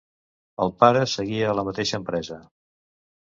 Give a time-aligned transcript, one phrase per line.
[0.63, 2.39] El pare seguia a la mateixa empresa.